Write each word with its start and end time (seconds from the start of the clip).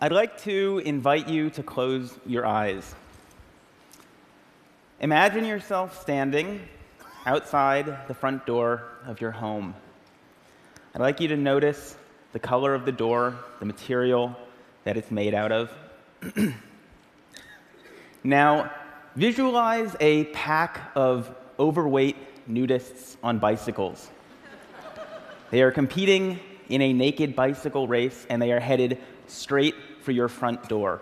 I'd 0.00 0.10
like 0.10 0.42
to 0.42 0.82
invite 0.84 1.28
you 1.28 1.50
to 1.50 1.62
close 1.62 2.18
your 2.26 2.44
eyes. 2.44 2.94
Imagine 5.00 5.44
yourself 5.44 6.02
standing 6.02 6.68
outside 7.26 8.08
the 8.08 8.14
front 8.14 8.44
door 8.44 8.82
of 9.06 9.20
your 9.20 9.30
home. 9.30 9.72
I'd 10.94 11.00
like 11.00 11.20
you 11.20 11.28
to 11.28 11.36
notice 11.36 11.96
the 12.32 12.40
color 12.40 12.74
of 12.74 12.84
the 12.84 12.92
door, 12.92 13.36
the 13.60 13.66
material 13.66 14.36
that 14.82 14.96
it's 14.96 15.12
made 15.12 15.32
out 15.32 15.52
of. 15.52 15.72
now, 18.24 18.72
visualize 19.14 19.94
a 20.00 20.24
pack 20.24 20.90
of 20.96 21.32
overweight 21.56 22.16
nudists 22.50 23.16
on 23.22 23.38
bicycles. 23.38 24.10
They 25.52 25.62
are 25.62 25.70
competing 25.70 26.40
in 26.68 26.82
a 26.82 26.92
naked 26.92 27.36
bicycle 27.36 27.86
race 27.86 28.26
and 28.28 28.42
they 28.42 28.50
are 28.50 28.60
headed 28.60 28.98
straight 29.26 29.74
for 30.02 30.12
your 30.12 30.28
front 30.28 30.68
door. 30.68 31.00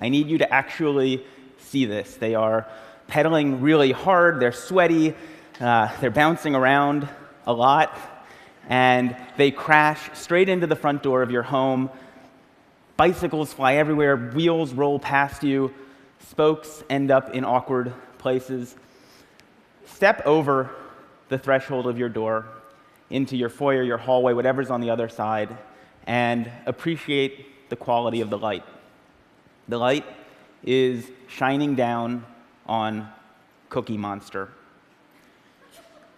I 0.00 0.08
need 0.08 0.28
you 0.28 0.38
to 0.38 0.52
actually 0.52 1.24
see 1.58 1.84
this. 1.84 2.16
They 2.16 2.34
are 2.34 2.66
pedaling 3.06 3.60
really 3.60 3.92
hard, 3.92 4.40
they're 4.40 4.52
sweaty, 4.52 5.14
uh, 5.60 5.88
they're 6.00 6.10
bouncing 6.10 6.54
around 6.54 7.08
a 7.46 7.52
lot, 7.52 7.98
and 8.68 9.16
they 9.36 9.50
crash 9.50 10.10
straight 10.14 10.48
into 10.48 10.66
the 10.66 10.76
front 10.76 11.02
door 11.02 11.22
of 11.22 11.30
your 11.30 11.42
home. 11.42 11.90
Bicycles 12.96 13.52
fly 13.52 13.74
everywhere, 13.74 14.16
wheels 14.16 14.72
roll 14.72 14.98
past 14.98 15.42
you, 15.42 15.74
spokes 16.28 16.84
end 16.88 17.10
up 17.10 17.34
in 17.34 17.44
awkward 17.44 17.92
places. 18.18 18.76
Step 19.86 20.22
over 20.24 20.70
the 21.28 21.38
threshold 21.38 21.86
of 21.86 21.98
your 21.98 22.08
door 22.08 22.46
into 23.10 23.36
your 23.36 23.48
foyer, 23.48 23.82
your 23.82 23.98
hallway, 23.98 24.32
whatever's 24.32 24.70
on 24.70 24.80
the 24.80 24.90
other 24.90 25.08
side, 25.08 25.56
and 26.06 26.50
appreciate 26.66 27.46
the 27.70 27.76
quality 27.76 28.20
of 28.20 28.28
the 28.28 28.38
light. 28.38 28.64
The 29.68 29.78
light 29.78 30.04
is 30.62 31.10
shining 31.28 31.74
down 31.74 32.26
on 32.66 33.08
Cookie 33.70 33.96
Monster. 33.96 34.50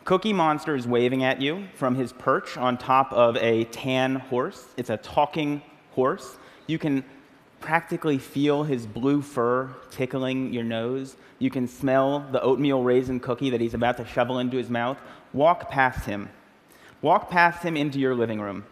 Cookie 0.05 0.33
Monster 0.33 0.75
is 0.75 0.89
waving 0.89 1.23
at 1.23 1.41
you 1.41 1.69
from 1.75 1.95
his 1.95 2.13
perch 2.13 2.57
on 2.57 2.77
top 2.77 3.13
of 3.13 3.37
a 3.37 3.65
tan 3.65 4.17
horse. 4.17 4.67
It's 4.77 4.91
a 4.91 4.97
talking 4.97 5.63
horse. 5.93 6.37
You 6.67 6.79
can 6.79 7.05
practically 7.61 8.19
feel 8.19 8.65
his 8.65 8.85
blue 8.87 9.23
fur 9.23 9.71
tickling 9.91 10.53
your 10.53 10.65
nose. 10.65 11.17
You 11.39 11.51
can 11.51 11.69
smell 11.69 12.27
the 12.33 12.43
oatmeal 12.43 12.83
raisin 12.83 13.21
cookie 13.21 13.51
that 13.51 13.61
he's 13.61 13.75
about 13.75 13.97
to 13.99 14.05
shovel 14.05 14.41
into 14.41 14.57
his 14.57 14.69
mouth. 14.69 14.99
Walk 15.33 15.71
past 15.71 16.05
him. 16.05 16.29
Walk 17.01 17.31
past 17.31 17.63
him 17.63 17.77
into 17.77 18.01
your 18.01 18.15
living 18.15 18.41
room. 18.41 18.65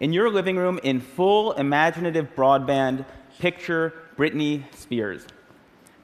In 0.00 0.12
your 0.12 0.28
living 0.28 0.56
room, 0.56 0.80
in 0.82 1.00
full 1.00 1.52
imaginative 1.52 2.34
broadband, 2.34 3.04
picture 3.38 3.92
Britney 4.16 4.64
Spears. 4.74 5.24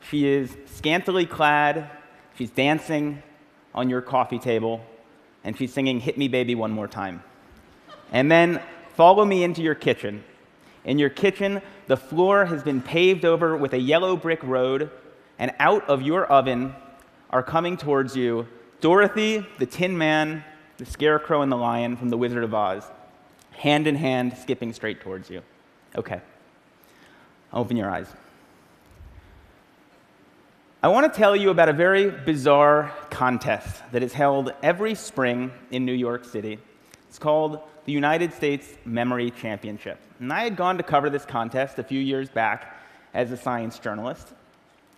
She 0.08 0.28
is 0.28 0.56
scantily 0.66 1.26
clad, 1.26 1.90
she's 2.36 2.50
dancing 2.50 3.22
on 3.74 3.90
your 3.90 4.00
coffee 4.00 4.38
table, 4.38 4.80
and 5.42 5.58
she's 5.58 5.72
singing 5.72 5.98
Hit 5.98 6.16
Me 6.16 6.28
Baby 6.28 6.54
One 6.54 6.70
More 6.70 6.86
Time. 6.86 7.22
And 8.12 8.30
then 8.30 8.62
follow 8.94 9.24
me 9.24 9.42
into 9.42 9.60
your 9.60 9.74
kitchen. 9.74 10.22
In 10.84 10.98
your 10.98 11.10
kitchen, 11.10 11.60
the 11.88 11.96
floor 11.96 12.44
has 12.46 12.62
been 12.62 12.80
paved 12.80 13.24
over 13.24 13.56
with 13.56 13.72
a 13.74 13.78
yellow 13.78 14.16
brick 14.16 14.42
road, 14.44 14.90
and 15.38 15.52
out 15.58 15.88
of 15.88 16.00
your 16.00 16.26
oven 16.26 16.74
are 17.30 17.42
coming 17.42 17.76
towards 17.76 18.16
you 18.16 18.46
Dorothy, 18.80 19.44
the 19.58 19.66
Tin 19.66 19.98
Man, 19.98 20.44
the 20.78 20.86
Scarecrow, 20.86 21.42
and 21.42 21.50
the 21.50 21.56
Lion 21.56 21.96
from 21.96 22.08
The 22.08 22.16
Wizard 22.16 22.44
of 22.44 22.54
Oz, 22.54 22.84
hand 23.52 23.86
in 23.86 23.94
hand, 23.94 24.36
skipping 24.36 24.72
straight 24.72 25.00
towards 25.00 25.30
you. 25.30 25.42
Okay. 25.96 26.20
Open 27.52 27.76
your 27.76 27.90
eyes. 27.90 28.06
I 30.82 30.88
want 30.88 31.12
to 31.12 31.18
tell 31.18 31.36
you 31.36 31.50
about 31.50 31.68
a 31.68 31.74
very 31.74 32.10
bizarre 32.10 32.90
contest 33.10 33.82
that 33.92 34.02
is 34.02 34.14
held 34.14 34.54
every 34.62 34.94
spring 34.94 35.52
in 35.70 35.84
New 35.84 35.92
York 35.92 36.24
City. 36.24 36.58
It's 37.08 37.18
called 37.18 37.60
the 37.84 37.92
United 37.92 38.32
States 38.32 38.66
Memory 38.84 39.30
Championship. 39.32 39.98
And 40.20 40.32
I 40.32 40.44
had 40.44 40.56
gone 40.56 40.78
to 40.78 40.82
cover 40.82 41.10
this 41.10 41.26
contest 41.26 41.78
a 41.78 41.82
few 41.82 42.00
years 42.00 42.30
back 42.30 42.78
as 43.12 43.32
a 43.32 43.36
science 43.36 43.78
journalist, 43.78 44.28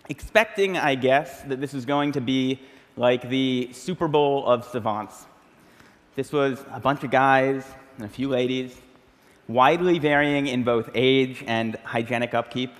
expecting, 0.09 0.77
I 0.77 0.95
guess, 0.95 1.41
that 1.43 1.59
this 1.59 1.73
was 1.73 1.85
going 1.85 2.13
to 2.13 2.21
be 2.21 2.61
like 2.95 3.27
the 3.27 3.69
Super 3.73 4.07
Bowl 4.07 4.45
of 4.45 4.63
savants. 4.65 5.25
This 6.15 6.31
was 6.31 6.63
a 6.71 6.79
bunch 6.79 7.03
of 7.03 7.11
guys 7.11 7.65
and 7.97 8.05
a 8.05 8.09
few 8.09 8.29
ladies, 8.29 8.75
widely 9.47 9.99
varying 9.99 10.47
in 10.47 10.63
both 10.63 10.89
age 10.95 11.43
and 11.47 11.75
hygienic 11.83 12.33
upkeep. 12.33 12.71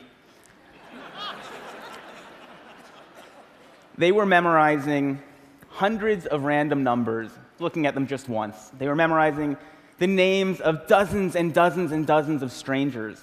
they 3.97 4.11
were 4.11 4.25
memorizing 4.25 5.21
hundreds 5.69 6.25
of 6.25 6.43
random 6.43 6.83
numbers, 6.83 7.31
looking 7.59 7.85
at 7.85 7.93
them 7.93 8.07
just 8.07 8.27
once. 8.29 8.69
They 8.77 8.87
were 8.87 8.95
memorizing 8.95 9.57
the 9.99 10.07
names 10.07 10.59
of 10.61 10.87
dozens 10.87 11.35
and 11.35 11.53
dozens 11.53 11.91
and 11.91 12.05
dozens 12.05 12.41
of 12.41 12.51
strangers. 12.51 13.21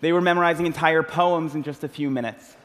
They 0.00 0.12
were 0.12 0.20
memorizing 0.20 0.66
entire 0.66 1.02
poems 1.02 1.54
in 1.54 1.62
just 1.62 1.84
a 1.84 1.88
few 1.88 2.10
minutes. 2.10 2.56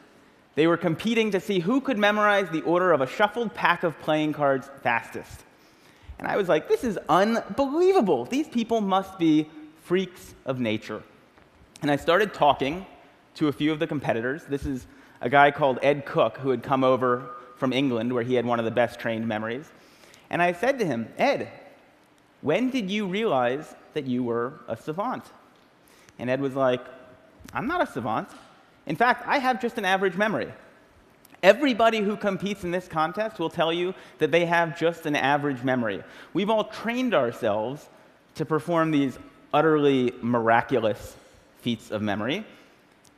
They 0.55 0.65
were 0.65 0.77
competing 0.77 1.31
to 1.31 1.39
see 1.39 1.59
who 1.59 1.81
could 1.81 1.99
memorize 1.99 2.49
the 2.49 2.61
order 2.63 2.91
of 2.91 3.01
a 3.01 3.07
shuffled 3.07 3.53
pack 3.53 3.83
of 3.83 3.99
playing 3.99 4.33
cards 4.33 4.69
fastest. 4.81 5.43
And 6.19 6.27
I 6.27 6.37
was 6.37 6.49
like, 6.49 6.67
this 6.67 6.83
is 6.83 6.97
unbelievable. 7.09 8.25
These 8.25 8.47
people 8.47 8.81
must 8.81 9.19
be 9.19 9.49
freaks 9.83 10.33
of 10.45 10.59
nature. 10.59 11.03
And 11.81 11.91
I 11.91 11.95
started 11.95 12.33
talking 12.33 12.85
to 13.35 13.47
a 13.47 13.51
few 13.51 13.71
of 13.71 13.79
the 13.79 13.87
competitors. 13.87 14.43
This 14.45 14.65
is 14.65 14.87
a 15.21 15.29
guy 15.29 15.51
called 15.51 15.79
Ed 15.81 16.05
Cooke 16.05 16.37
who 16.37 16.49
had 16.49 16.63
come 16.63 16.83
over 16.83 17.31
from 17.57 17.71
England 17.71 18.11
where 18.13 18.23
he 18.23 18.33
had 18.33 18.45
one 18.45 18.59
of 18.59 18.65
the 18.65 18.71
best 18.71 18.99
trained 18.99 19.27
memories. 19.27 19.69
And 20.29 20.41
I 20.41 20.53
said 20.53 20.79
to 20.79 20.85
him, 20.85 21.07
Ed, 21.17 21.49
when 22.41 22.69
did 22.69 22.89
you 22.89 23.07
realize 23.07 23.75
that 23.93 24.05
you 24.05 24.23
were 24.23 24.59
a 24.67 24.75
savant? 24.75 25.23
And 26.19 26.29
Ed 26.29 26.41
was 26.41 26.55
like, 26.55 26.81
I'm 27.53 27.67
not 27.67 27.81
a 27.81 27.91
savant. 27.91 28.29
In 28.85 28.95
fact, 28.95 29.27
I 29.27 29.37
have 29.37 29.61
just 29.61 29.77
an 29.77 29.85
average 29.85 30.15
memory. 30.15 30.51
Everybody 31.47 32.01
who 32.01 32.17
competes 32.17 32.65
in 32.65 32.71
this 32.71 32.89
contest 32.89 33.39
will 33.39 33.49
tell 33.49 33.71
you 33.71 33.93
that 34.17 34.31
they 34.31 34.45
have 34.45 34.77
just 34.77 35.05
an 35.05 35.15
average 35.15 35.63
memory. 35.63 36.03
We've 36.33 36.49
all 36.49 36.65
trained 36.65 37.13
ourselves 37.13 37.87
to 38.35 38.43
perform 38.43 38.91
these 38.91 39.17
utterly 39.53 40.11
miraculous 40.21 41.15
feats 41.61 41.89
of 41.89 42.01
memory 42.01 42.45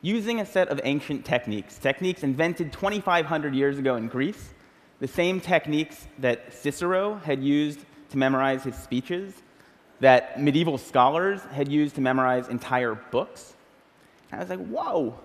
using 0.04 0.42
a 0.42 0.46
set 0.46 0.68
of 0.68 0.80
ancient 0.84 1.26
techniques, 1.26 1.80
techniques 1.80 2.22
invented 2.22 2.72
2,500 2.72 3.56
years 3.56 3.80
ago 3.80 3.96
in 3.96 4.08
Greece, 4.08 4.54
the 5.00 5.08
same 5.08 5.42
techniques 5.42 6.08
that 6.20 6.54
Cicero 6.54 7.16
had 7.16 7.42
used 7.42 7.80
to 8.12 8.18
memorize 8.20 8.64
his 8.64 8.76
speeches, 8.76 9.34
that 10.02 10.40
medieval 10.40 10.78
scholars 10.78 11.42
had 11.52 11.68
used 11.68 11.96
to 11.96 12.02
memorize 12.02 12.48
entire 12.48 12.94
books. 12.94 13.56
And 14.32 14.40
I 14.40 14.44
was 14.44 14.52
like, 14.52 14.68
whoa, 14.68 15.20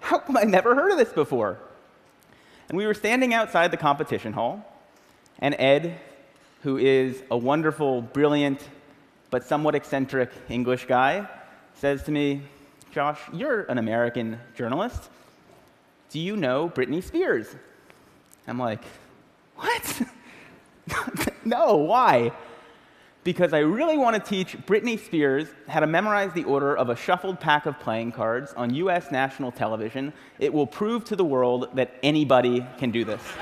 how 0.00 0.18
come 0.18 0.36
I 0.36 0.42
never 0.42 0.74
heard 0.74 0.92
of 0.92 0.98
this 0.98 1.14
before? 1.14 1.58
And 2.72 2.78
we 2.78 2.86
were 2.86 2.94
standing 2.94 3.34
outside 3.34 3.70
the 3.70 3.76
competition 3.76 4.32
hall, 4.32 4.64
and 5.40 5.54
Ed, 5.58 6.00
who 6.62 6.78
is 6.78 7.22
a 7.30 7.36
wonderful, 7.36 8.00
brilliant, 8.00 8.66
but 9.28 9.44
somewhat 9.44 9.74
eccentric 9.74 10.30
English 10.48 10.86
guy, 10.86 11.28
says 11.74 12.02
to 12.04 12.10
me, 12.10 12.40
Josh, 12.90 13.20
you're 13.30 13.64
an 13.64 13.76
American 13.76 14.40
journalist. 14.54 15.10
Do 16.08 16.18
you 16.18 16.34
know 16.34 16.70
Britney 16.70 17.02
Spears? 17.02 17.54
I'm 18.48 18.58
like, 18.58 18.82
what? 19.56 20.02
no, 21.44 21.76
why? 21.76 22.32
Because 23.24 23.52
I 23.52 23.60
really 23.60 23.96
want 23.96 24.16
to 24.16 24.30
teach 24.30 24.56
Britney 24.66 24.98
Spears 24.98 25.48
how 25.68 25.78
to 25.80 25.86
memorize 25.86 26.32
the 26.32 26.42
order 26.44 26.76
of 26.76 26.88
a 26.88 26.96
shuffled 26.96 27.38
pack 27.38 27.66
of 27.66 27.78
playing 27.78 28.12
cards 28.12 28.52
on 28.54 28.74
US 28.74 29.12
national 29.12 29.52
television. 29.52 30.12
It 30.40 30.52
will 30.52 30.66
prove 30.66 31.04
to 31.04 31.14
the 31.14 31.24
world 31.24 31.68
that 31.74 31.94
anybody 32.02 32.66
can 32.78 32.90
do 32.90 33.04
this. 33.04 33.22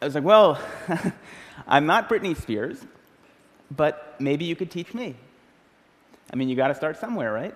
I 0.00 0.06
was 0.06 0.14
like, 0.14 0.24
well, 0.24 0.60
I'm 1.66 1.86
not 1.86 2.08
Britney 2.10 2.36
Spears, 2.36 2.78
but 3.70 4.14
maybe 4.20 4.44
you 4.44 4.54
could 4.54 4.70
teach 4.70 4.92
me. 4.92 5.16
I 6.32 6.36
mean, 6.36 6.48
you 6.48 6.56
got 6.56 6.68
to 6.68 6.74
start 6.74 6.98
somewhere, 6.98 7.32
right? 7.32 7.54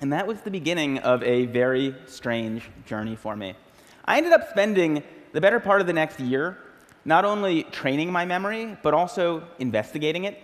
And 0.00 0.12
that 0.12 0.26
was 0.26 0.40
the 0.40 0.50
beginning 0.50 0.98
of 0.98 1.22
a 1.22 1.46
very 1.46 1.94
strange 2.06 2.68
journey 2.86 3.14
for 3.14 3.36
me. 3.36 3.54
I 4.04 4.16
ended 4.16 4.32
up 4.32 4.50
spending 4.50 5.02
the 5.34 5.40
better 5.40 5.60
part 5.60 5.80
of 5.80 5.86
the 5.86 5.92
next 5.92 6.20
year 6.20 6.56
not 7.04 7.24
only 7.24 7.64
training 7.64 8.10
my 8.10 8.24
memory, 8.24 8.78
but 8.82 8.94
also 8.94 9.42
investigating 9.58 10.24
it, 10.24 10.40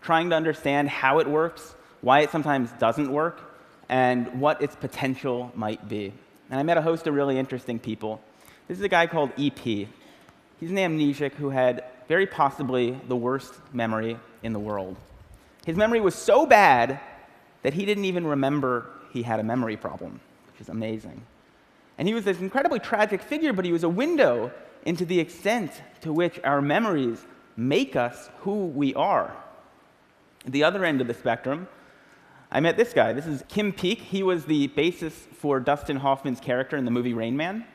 trying 0.00 0.30
to 0.30 0.36
understand 0.36 0.88
how 0.88 1.18
it 1.18 1.28
works, 1.28 1.74
why 2.00 2.20
it 2.20 2.30
sometimes 2.30 2.70
doesn't 2.78 3.12
work, 3.12 3.42
and 3.88 4.40
what 4.40 4.62
its 4.62 4.74
potential 4.76 5.52
might 5.54 5.86
be. 5.88 6.12
And 6.50 6.58
I 6.58 6.62
met 6.62 6.78
a 6.78 6.82
host 6.82 7.06
of 7.06 7.14
really 7.14 7.38
interesting 7.38 7.78
people. 7.78 8.22
This 8.68 8.78
is 8.78 8.84
a 8.84 8.88
guy 8.88 9.06
called 9.06 9.32
EP. 9.36 9.58
He's 9.58 10.70
an 10.70 10.76
amnesiac 10.76 11.32
who 11.32 11.50
had 11.50 11.84
very 12.06 12.26
possibly 12.26 12.98
the 13.08 13.16
worst 13.16 13.54
memory 13.72 14.18
in 14.42 14.52
the 14.52 14.58
world. 14.58 14.96
His 15.66 15.76
memory 15.76 16.00
was 16.00 16.14
so 16.14 16.46
bad 16.46 17.00
that 17.62 17.74
he 17.74 17.84
didn't 17.84 18.06
even 18.06 18.26
remember 18.26 18.86
he 19.12 19.22
had 19.22 19.40
a 19.40 19.44
memory 19.44 19.76
problem, 19.76 20.20
which 20.46 20.60
is 20.60 20.68
amazing. 20.68 21.22
And 21.98 22.06
he 22.06 22.14
was 22.14 22.24
this 22.24 22.40
incredibly 22.40 22.78
tragic 22.78 23.20
figure, 23.20 23.52
but 23.52 23.64
he 23.64 23.72
was 23.72 23.82
a 23.82 23.88
window 23.88 24.52
into 24.86 25.04
the 25.04 25.18
extent 25.18 25.82
to 26.00 26.12
which 26.12 26.38
our 26.44 26.62
memories 26.62 27.26
make 27.56 27.96
us 27.96 28.30
who 28.38 28.66
we 28.66 28.94
are. 28.94 29.36
At 30.46 30.52
the 30.52 30.62
other 30.62 30.84
end 30.84 31.00
of 31.00 31.08
the 31.08 31.14
spectrum, 31.14 31.66
I 32.52 32.60
met 32.60 32.76
this 32.76 32.92
guy. 32.92 33.12
This 33.12 33.26
is 33.26 33.42
Kim 33.48 33.72
Peek. 33.72 34.00
He 34.00 34.22
was 34.22 34.44
the 34.44 34.68
basis 34.68 35.12
for 35.38 35.58
Dustin 35.58 35.96
Hoffman's 35.96 36.40
character 36.40 36.76
in 36.76 36.84
the 36.84 36.90
movie 36.90 37.12
Rain 37.12 37.36
Man. 37.36 37.66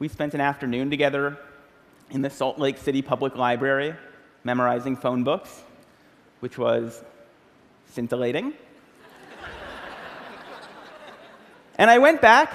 We 0.00 0.08
spent 0.08 0.34
an 0.34 0.40
afternoon 0.40 0.90
together 0.90 1.38
in 2.10 2.20
the 2.20 2.30
Salt 2.30 2.58
Lake 2.58 2.76
City 2.76 3.00
Public 3.00 3.36
Library 3.36 3.94
memorizing 4.44 4.96
phone 4.96 5.22
books, 5.22 5.62
which 6.40 6.58
was 6.58 7.04
scintillating. 7.86 8.54
and 11.76 11.88
I 11.88 11.98
went 11.98 12.20
back 12.20 12.52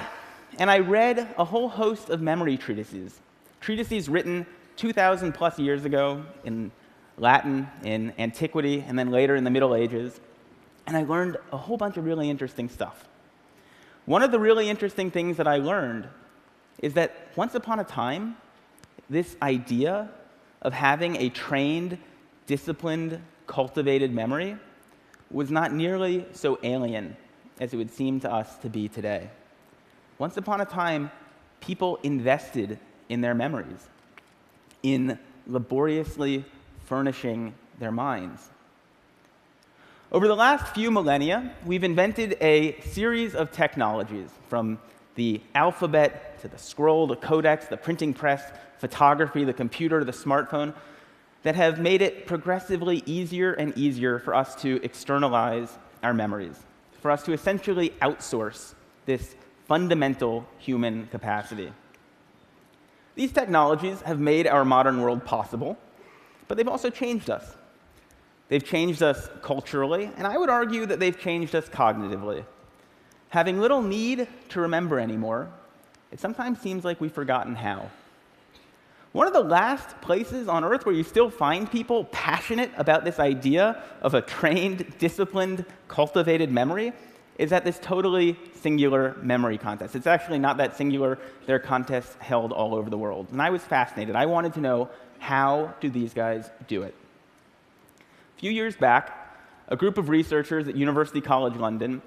and 0.60 0.72
I 0.72 0.80
read 0.80 1.36
a 1.38 1.46
whole 1.46 1.70
host 1.70 2.10
of 2.10 2.22
memory 2.22 2.58
treatises, 2.58 3.20
treatises 3.62 4.10
written 4.10 4.46
2,000 4.78 5.34
plus 5.34 5.60
years 5.60 5.86
ago 5.86 6.26
in 6.44 6.72
Latin, 7.18 7.68
in 7.84 8.14
antiquity, 8.20 8.84
and 8.88 8.98
then 8.98 9.10
later 9.10 9.36
in 9.36 9.44
the 9.44 9.50
Middle 9.50 9.76
Ages. 9.76 10.20
And 10.86 10.96
I 10.96 11.04
learned 11.04 11.38
a 11.52 11.58
whole 11.58 11.78
bunch 11.78 11.98
of 11.98 12.06
really 12.06 12.30
interesting 12.30 12.70
stuff. 12.70 13.08
One 14.06 14.24
of 14.24 14.32
the 14.32 14.40
really 14.40 14.70
interesting 14.70 15.12
things 15.12 15.38
that 15.38 15.48
I 15.48 15.58
learned 15.58 16.08
is 16.80 16.94
that 16.94 17.28
once 17.36 17.56
upon 17.56 17.80
a 17.80 17.84
time, 17.84 18.38
this 19.10 19.36
idea 19.42 20.10
of 20.62 20.74
having 20.74 21.18
a 21.18 21.30
trained, 21.30 21.98
disciplined, 22.46 23.22
cultivated 23.48 24.14
memory 24.14 24.58
was 25.32 25.52
not 25.52 25.74
nearly 25.74 26.26
so 26.34 26.60
alien 26.64 27.18
as 27.60 27.74
it 27.74 27.78
would 27.78 27.92
seem 27.92 28.20
to 28.22 28.32
us 28.32 28.56
to 28.58 28.70
be 28.70 28.88
today. 28.88 29.30
Once 30.20 30.38
upon 30.38 30.62
a 30.62 30.66
time, 30.66 31.12
people 31.62 32.00
invested 32.04 32.80
in 33.10 33.22
their 33.22 33.36
memories, 33.36 33.88
in 34.84 35.18
laboriously 35.46 36.44
furnishing 36.86 37.54
their 37.80 37.92
minds. 37.92 38.50
Over 40.12 40.28
the 40.28 40.36
last 40.36 40.74
few 40.74 40.90
millennia, 40.90 41.54
we've 41.66 41.84
invented 41.84 42.38
a 42.42 42.80
series 42.82 43.36
of 43.36 43.52
technologies 43.52 44.30
from 44.48 44.80
the 45.16 45.42
alphabet 45.54 46.40
to 46.42 46.48
the 46.48 46.58
scroll, 46.58 47.08
the 47.08 47.16
codex, 47.16 47.66
the 47.66 47.78
printing 47.78 48.14
press, 48.14 48.52
photography, 48.78 49.44
the 49.44 49.54
computer, 49.54 50.04
the 50.04 50.12
smartphone 50.12 50.74
that 51.44 51.56
have 51.56 51.80
made 51.80 52.02
it 52.02 52.26
progressively 52.26 53.04
easier 53.06 53.54
and 53.54 53.78
easier 53.78 54.18
for 54.20 54.34
us 54.34 54.56
to 54.56 54.80
externalize 54.84 55.78
our 56.02 56.14
memories, 56.14 56.58
for 57.02 57.12
us 57.12 57.24
to 57.24 57.34
essentially 57.34 57.90
outsource 58.02 58.74
this 59.06 59.36
fundamental 59.68 60.46
human 60.58 61.08
capacity. 61.08 61.72
These 63.16 63.32
technologies 63.32 64.02
have 64.02 64.20
made 64.20 64.48
our 64.48 64.64
modern 64.64 65.02
world 65.02 65.26
possible, 65.26 65.78
but 66.48 66.56
they've 66.56 66.68
also 66.68 66.90
changed 66.90 67.30
us. 67.30 67.56
They've 68.48 68.64
changed 68.64 69.04
us 69.04 69.30
culturally, 69.42 70.10
and 70.18 70.26
I 70.26 70.38
would 70.38 70.50
argue 70.50 70.86
that 70.86 71.00
they've 71.00 71.20
changed 71.20 71.54
us 71.54 71.68
cognitively. 71.68 72.46
Having 73.30 73.60
little 73.60 73.82
need 73.82 74.28
to 74.50 74.62
remember 74.62 75.00
anymore, 75.00 75.50
it 76.12 76.20
sometimes 76.20 76.62
seems 76.62 76.86
like 76.86 77.02
we've 77.02 77.12
forgotten 77.12 77.56
how. 77.56 77.90
One 79.12 79.28
of 79.28 79.34
the 79.34 79.42
last 79.44 80.00
places 80.00 80.48
on 80.48 80.64
earth 80.64 80.86
where 80.86 80.96
you 80.96 81.04
still 81.04 81.30
find 81.30 81.70
people 81.70 82.06
passionate 82.06 82.72
about 82.78 83.04
this 83.04 83.20
idea 83.20 83.84
of 84.02 84.14
a 84.14 84.22
trained, 84.22 84.98
disciplined, 85.00 85.66
cultivated 85.88 86.52
memory 86.52 86.94
is 87.38 87.52
at 87.52 87.64
this 87.64 87.80
totally 87.80 88.38
singular 88.62 89.16
memory 89.22 89.58
contest. 89.58 89.96
It's 89.96 90.08
actually 90.08 90.40
not 90.40 90.58
that 90.58 90.76
singular. 90.76 91.20
There 91.46 91.56
are 91.56 91.60
contests 91.60 92.16
held 92.20 92.52
all 92.52 92.74
over 92.74 92.90
the 92.90 92.98
world. 92.98 93.28
And 93.32 93.42
I 93.42 93.50
was 93.50 93.62
fascinated. 93.62 94.16
I 94.16 94.26
wanted 94.26 94.54
to 94.56 94.60
know 94.60 94.90
how 95.20 95.74
do 95.80 95.90
these 95.90 96.14
guys 96.14 96.50
do 96.68 96.84
it? 96.84 96.96
A 98.38 98.40
few 98.40 98.52
years 98.52 98.76
back, 98.76 99.36
a 99.68 99.76
group 99.76 99.98
of 99.98 100.10
researchers 100.10 100.68
at 100.68 100.76
University 100.76 101.22
College 101.22 101.56
London 101.56 102.02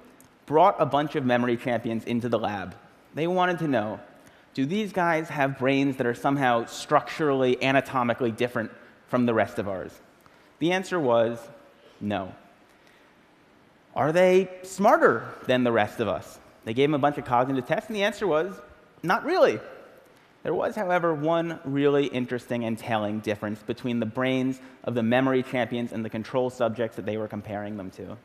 brought 0.45 0.75
a 0.79 0.85
bunch 0.85 1.15
of 1.15 1.25
memory 1.25 1.57
champions 1.57 2.03
into 2.05 2.27
the 2.27 2.39
lab. 2.39 2.75
They 3.13 3.27
wanted 3.27 3.59
to 3.59 3.67
know 3.67 3.99
do 4.53 4.65
these 4.65 4.91
guys 4.91 5.29
have 5.29 5.57
brains 5.57 5.95
that 5.97 6.05
are 6.05 6.13
somehow 6.13 6.65
structurally, 6.65 7.61
anatomically 7.63 8.31
different 8.31 8.71
from 9.07 9.25
the 9.25 9.33
rest 9.33 9.59
of 9.59 9.69
ours? 9.69 9.93
The 10.59 10.73
answer 10.73 10.99
was 10.99 11.39
no. 12.01 12.35
Are 13.95 14.11
they 14.11 14.49
smarter 14.63 15.25
than 15.47 15.63
the 15.63 15.71
rest 15.71 15.99
of 15.99 16.07
us? 16.07 16.39
They 16.63 16.73
gave 16.73 16.89
them 16.89 16.95
a 16.95 16.99
bunch 16.99 17.17
of 17.17 17.25
cognitive 17.25 17.65
tests, 17.65 17.89
and 17.89 17.95
the 17.95 18.03
answer 18.03 18.25
was 18.27 18.53
not 19.03 19.25
really. 19.25 19.59
There 20.43 20.53
was, 20.53 20.75
however, 20.75 21.13
one 21.13 21.59
really 21.65 22.07
interesting 22.07 22.65
and 22.65 22.77
telling 22.77 23.19
difference 23.19 23.61
between 23.61 23.99
the 23.99 24.05
brains 24.05 24.59
of 24.83 24.95
the 24.95 25.03
memory 25.03 25.43
champions 25.43 25.91
and 25.91 26.03
the 26.03 26.09
control 26.09 26.49
subjects 26.49 26.95
that 26.95 27.05
they 27.05 27.17
were 27.17 27.27
comparing 27.27 27.77
them 27.77 27.91
to. 27.91 28.17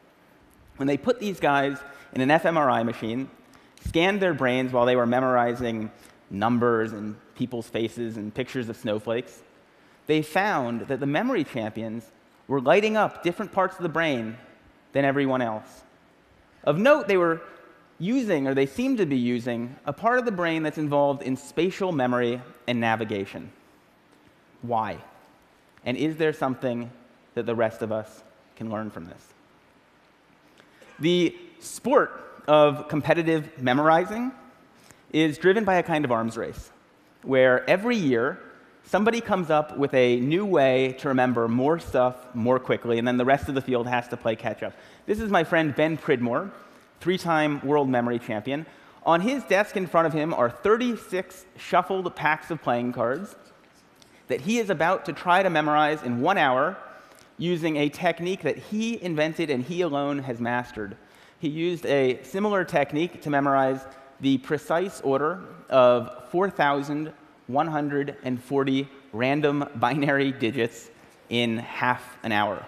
When 0.76 0.86
they 0.86 0.96
put 0.96 1.20
these 1.20 1.40
guys 1.40 1.78
in 2.14 2.20
an 2.20 2.28
fMRI 2.28 2.84
machine, 2.84 3.28
scanned 3.86 4.20
their 4.20 4.34
brains 4.34 4.72
while 4.72 4.86
they 4.86 4.96
were 4.96 5.06
memorizing 5.06 5.90
numbers 6.30 6.92
and 6.92 7.16
people's 7.34 7.68
faces 7.68 8.16
and 8.16 8.34
pictures 8.34 8.68
of 8.68 8.76
snowflakes, 8.76 9.42
they 10.06 10.22
found 10.22 10.82
that 10.82 11.00
the 11.00 11.06
memory 11.06 11.44
champions 11.44 12.10
were 12.48 12.60
lighting 12.60 12.96
up 12.96 13.22
different 13.22 13.52
parts 13.52 13.76
of 13.76 13.82
the 13.82 13.88
brain 13.88 14.36
than 14.92 15.04
everyone 15.04 15.42
else. 15.42 15.82
Of 16.64 16.78
note, 16.78 17.08
they 17.08 17.16
were 17.16 17.40
using, 17.98 18.46
or 18.46 18.54
they 18.54 18.66
seem 18.66 18.96
to 18.98 19.06
be 19.06 19.16
using, 19.16 19.76
a 19.84 19.92
part 19.92 20.18
of 20.18 20.24
the 20.24 20.32
brain 20.32 20.62
that's 20.62 20.78
involved 20.78 21.22
in 21.22 21.36
spatial 21.36 21.92
memory 21.92 22.40
and 22.66 22.80
navigation. 22.80 23.50
Why? 24.62 24.98
And 25.84 25.96
is 25.96 26.16
there 26.16 26.32
something 26.32 26.90
that 27.34 27.46
the 27.46 27.54
rest 27.54 27.82
of 27.82 27.92
us 27.92 28.22
can 28.56 28.70
learn 28.70 28.90
from 28.90 29.06
this? 29.06 29.26
The 30.98 31.36
sport 31.60 32.42
of 32.48 32.88
competitive 32.88 33.62
memorizing 33.62 34.32
is 35.12 35.38
driven 35.38 35.64
by 35.64 35.76
a 35.76 35.82
kind 35.82 36.04
of 36.04 36.12
arms 36.12 36.36
race, 36.36 36.70
where 37.22 37.68
every 37.68 37.96
year 37.96 38.38
somebody 38.86 39.20
comes 39.20 39.50
up 39.50 39.76
with 39.76 39.92
a 39.94 40.18
new 40.20 40.46
way 40.46 40.94
to 41.00 41.08
remember 41.08 41.48
more 41.48 41.78
stuff 41.78 42.34
more 42.34 42.58
quickly, 42.58 42.98
and 42.98 43.06
then 43.06 43.16
the 43.16 43.24
rest 43.24 43.48
of 43.48 43.54
the 43.54 43.60
field 43.60 43.86
has 43.86 44.08
to 44.08 44.16
play 44.16 44.36
catch 44.36 44.62
up. 44.62 44.72
This 45.04 45.20
is 45.20 45.30
my 45.30 45.44
friend 45.44 45.74
Ben 45.74 45.96
Pridmore 45.96 46.50
three 47.00 47.18
time 47.18 47.60
world 47.64 47.88
memory 47.88 48.18
champion. 48.18 48.66
On 49.04 49.20
his 49.20 49.44
desk 49.44 49.76
in 49.76 49.86
front 49.86 50.06
of 50.06 50.12
him 50.12 50.34
are 50.34 50.50
36 50.50 51.46
shuffled 51.56 52.14
packs 52.16 52.50
of 52.50 52.62
playing 52.62 52.92
cards 52.92 53.36
that 54.28 54.40
he 54.40 54.58
is 54.58 54.70
about 54.70 55.04
to 55.04 55.12
try 55.12 55.42
to 55.42 55.50
memorize 55.50 56.02
in 56.02 56.20
one 56.20 56.38
hour 56.38 56.76
using 57.38 57.76
a 57.76 57.88
technique 57.88 58.42
that 58.42 58.58
he 58.58 59.00
invented 59.02 59.50
and 59.50 59.62
he 59.64 59.82
alone 59.82 60.18
has 60.18 60.40
mastered. 60.40 60.96
He 61.38 61.48
used 61.48 61.86
a 61.86 62.20
similar 62.22 62.64
technique 62.64 63.22
to 63.22 63.30
memorize 63.30 63.86
the 64.20 64.38
precise 64.38 65.00
order 65.02 65.42
of 65.68 66.28
4,140 67.48 68.88
random 69.12 69.68
binary 69.76 70.32
digits 70.32 70.90
in 71.28 71.58
half 71.58 72.16
an 72.22 72.32
hour. 72.32 72.64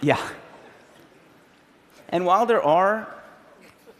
Yeah. 0.00 0.20
And 2.08 2.24
while 2.24 2.46
there 2.46 2.62
are 2.62 3.08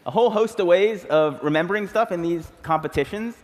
a 0.05 0.11
whole 0.11 0.29
host 0.29 0.59
of 0.59 0.67
ways 0.67 1.05
of 1.05 1.43
remembering 1.43 1.87
stuff 1.87 2.11
in 2.11 2.21
these 2.21 2.51
competitions, 2.63 3.35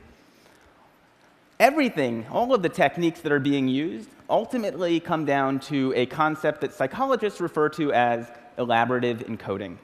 everything, 1.59 2.25
all 2.31 2.53
of 2.53 2.63
the 2.63 2.69
techniques 2.69 3.21
that 3.21 3.31
are 3.31 3.39
being 3.39 3.67
used, 3.67 4.09
ultimately 4.29 4.99
come 4.99 5.25
down 5.25 5.59
to 5.59 5.93
a 5.95 6.05
concept 6.07 6.61
that 6.61 6.73
psychologists 6.73 7.39
refer 7.39 7.69
to 7.69 7.93
as 7.93 8.27
elaborative 8.57 9.27
encoding. 9.27 9.77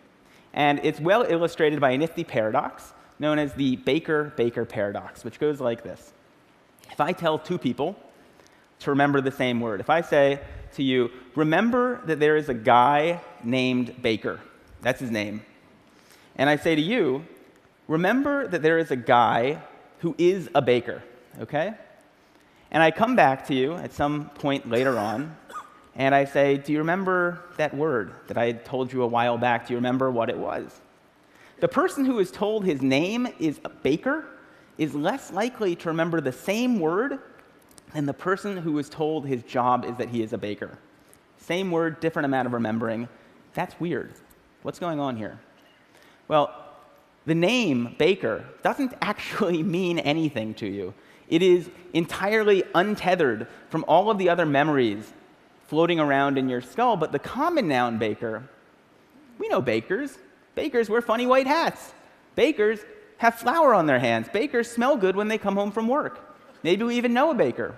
And 0.54 0.80
it's 0.84 1.00
well 1.00 1.24
illustrated 1.28 1.80
by 1.80 1.92
a 1.92 1.98
nifty 1.98 2.24
paradox 2.24 2.94
known 3.22 3.38
as 3.38 3.54
the 3.54 3.76
Baker 3.78 4.34
Baker 4.36 4.66
paradox, 4.66 5.24
which 5.24 5.40
goes 5.40 5.62
like 5.62 5.84
this 5.84 6.12
If 6.92 7.00
I 7.00 7.14
tell 7.14 7.40
two 7.40 7.58
people 7.58 7.96
to 8.80 8.90
remember 8.90 9.22
the 9.22 9.32
same 9.32 9.62
word, 9.62 9.80
if 9.80 9.90
I 9.90 10.02
say 10.02 10.42
to 10.74 10.84
you, 10.84 11.12
remember 11.36 12.02
that 12.08 12.20
there 12.20 12.36
is 12.36 12.50
a 12.50 12.54
guy 12.54 13.22
named 13.44 14.02
Baker, 14.02 14.40
that's 14.82 15.00
his 15.00 15.12
name. 15.12 15.46
And 16.36 16.50
I 16.50 16.56
say 16.56 16.76
to 16.76 16.82
you, 16.82 17.24
remember 17.88 18.48
that 18.48 18.64
there 18.64 18.80
is 18.80 18.90
a 18.90 18.96
guy 18.96 19.62
who 20.00 20.16
is 20.18 20.50
a 20.56 20.62
baker, 20.62 21.04
okay? 21.40 21.74
And 22.72 22.82
I 22.82 22.90
come 22.90 23.16
back 23.16 23.46
to 23.48 23.54
you 23.54 23.74
at 23.74 23.94
some 23.94 24.30
point 24.30 24.68
later 24.68 24.98
on, 24.98 25.36
and 25.96 26.16
I 26.16 26.26
say, 26.26 26.58
Do 26.58 26.72
you 26.72 26.80
remember 26.80 27.44
that 27.58 27.76
word 27.76 28.14
that 28.28 28.38
I 28.38 28.54
told 28.54 28.92
you 28.92 29.04
a 29.04 29.08
while 29.08 29.38
back? 29.38 29.68
Do 29.68 29.74
you 29.74 29.78
remember 29.78 30.10
what 30.10 30.30
it 30.30 30.38
was? 30.38 30.81
The 31.62 31.68
person 31.68 32.06
who 32.06 32.18
is 32.18 32.32
told 32.32 32.66
his 32.66 32.82
name 32.82 33.28
is 33.40 33.60
a 33.64 33.70
baker 33.70 34.26
is 34.80 34.96
less 34.96 35.32
likely 35.32 35.76
to 35.76 35.90
remember 35.90 36.20
the 36.20 36.32
same 36.32 36.80
word 36.80 37.20
than 37.94 38.08
the 38.08 38.14
person 38.14 38.58
who 38.58 38.80
is 38.80 38.90
told 38.90 39.28
his 39.28 39.44
job 39.44 39.86
is 39.86 39.96
that 39.98 40.10
he 40.10 40.24
is 40.24 40.34
a 40.34 40.40
baker. 40.40 40.80
Same 41.38 41.70
word, 41.70 42.00
different 42.00 42.26
amount 42.26 42.48
of 42.48 42.54
remembering. 42.54 43.08
That's 43.54 43.80
weird. 43.80 44.14
What's 44.64 44.80
going 44.80 45.00
on 45.00 45.18
here? 45.18 45.40
Well, 46.28 46.52
the 47.28 47.36
name 47.36 47.96
baker 48.00 48.44
doesn't 48.64 48.94
actually 49.02 49.62
mean 49.62 50.00
anything 50.00 50.56
to 50.56 50.68
you. 50.68 50.96
It 51.30 51.44
is 51.44 51.70
entirely 51.94 52.64
untethered 52.74 53.48
from 53.70 53.86
all 53.88 54.10
of 54.10 54.18
the 54.18 54.30
other 54.30 54.48
memories 54.48 55.14
floating 55.68 56.00
around 56.00 56.40
in 56.40 56.50
your 56.50 56.62
skull. 56.62 56.98
But 56.98 57.12
the 57.12 57.20
common 57.20 57.68
noun 57.68 58.00
baker, 58.00 58.50
we 59.38 59.48
know 59.48 59.62
bakers. 59.62 60.18
Bakers 60.56 60.90
wear 60.90 61.02
funny 61.02 61.26
white 61.26 61.48
hats. 61.48 61.94
Bakers 62.36 62.80
have 63.18 63.36
flour 63.36 63.74
on 63.74 63.86
their 63.86 64.00
hands. 64.00 64.28
Bakers 64.30 64.70
smell 64.70 64.98
good 64.98 65.16
when 65.16 65.28
they 65.28 65.38
come 65.38 65.56
home 65.56 65.72
from 65.72 65.88
work. 65.88 66.20
Maybe 66.64 66.84
we 66.84 66.96
even 66.96 67.14
know 67.14 67.32
a 67.32 67.36
baker. 67.36 67.76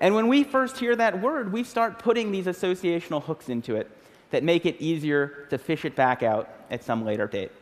And 0.00 0.14
when 0.14 0.28
we 0.28 0.42
first 0.44 0.78
hear 0.78 0.96
that 0.96 1.20
word, 1.20 1.52
we 1.52 1.62
start 1.62 1.98
putting 1.98 2.32
these 2.32 2.46
associational 2.46 3.22
hooks 3.22 3.48
into 3.48 3.76
it 3.76 3.90
that 4.30 4.42
make 4.42 4.66
it 4.66 4.80
easier 4.80 5.46
to 5.50 5.58
fish 5.58 5.84
it 5.84 5.94
back 5.94 6.22
out 6.22 6.48
at 6.70 6.82
some 6.82 7.04
later 7.04 7.26
date. 7.26 7.52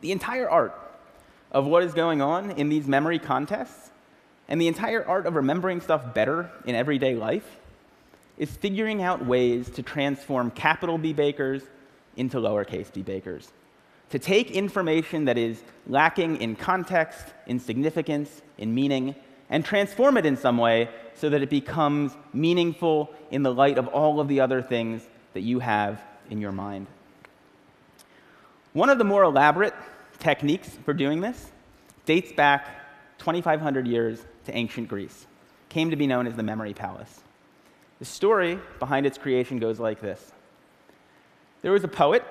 The 0.00 0.12
entire 0.12 0.48
art 0.48 0.74
of 1.52 1.66
what 1.66 1.82
is 1.82 1.92
going 1.92 2.22
on 2.22 2.52
in 2.52 2.68
these 2.68 2.86
memory 2.86 3.18
contests 3.18 3.90
and 4.48 4.60
the 4.60 4.66
entire 4.66 5.06
art 5.06 5.26
of 5.26 5.36
remembering 5.36 5.80
stuff 5.80 6.14
better 6.14 6.50
in 6.64 6.74
everyday 6.74 7.14
life 7.14 7.58
is 8.38 8.50
figuring 8.50 9.02
out 9.02 9.24
ways 9.24 9.70
to 9.70 9.82
transform 9.82 10.50
capital 10.50 10.98
B 10.98 11.12
bakers 11.12 11.62
into 12.20 12.36
lowercase 12.36 12.92
b 12.92 13.02
bakers. 13.02 13.50
To 14.10 14.18
take 14.18 14.50
information 14.50 15.24
that 15.24 15.38
is 15.38 15.62
lacking 15.86 16.40
in 16.40 16.54
context, 16.54 17.24
in 17.46 17.58
significance, 17.58 18.42
in 18.58 18.74
meaning, 18.74 19.14
and 19.48 19.64
transform 19.64 20.16
it 20.16 20.26
in 20.26 20.36
some 20.36 20.58
way 20.58 20.88
so 21.14 21.30
that 21.30 21.42
it 21.42 21.50
becomes 21.50 22.12
meaningful 22.32 23.10
in 23.30 23.42
the 23.42 23.52
light 23.52 23.78
of 23.78 23.88
all 23.88 24.20
of 24.20 24.28
the 24.28 24.40
other 24.40 24.62
things 24.62 25.02
that 25.32 25.40
you 25.40 25.60
have 25.60 26.00
in 26.28 26.40
your 26.40 26.52
mind. 26.52 26.86
One 28.72 28.90
of 28.90 28.98
the 28.98 29.04
more 29.04 29.24
elaborate 29.24 29.74
techniques 30.18 30.68
for 30.84 30.92
doing 30.92 31.20
this 31.20 31.50
dates 32.04 32.32
back 32.32 32.68
2,500 33.18 33.86
years 33.86 34.24
to 34.46 34.56
ancient 34.56 34.88
Greece, 34.88 35.26
came 35.68 35.90
to 35.90 35.96
be 35.96 36.06
known 36.06 36.26
as 36.26 36.34
the 36.34 36.42
Memory 36.42 36.74
Palace. 36.74 37.20
The 37.98 38.04
story 38.04 38.58
behind 38.78 39.06
its 39.06 39.18
creation 39.18 39.58
goes 39.58 39.78
like 39.78 40.00
this 40.00 40.32
There 41.62 41.72
was 41.72 41.84
a 41.84 41.88
poet 41.88 42.24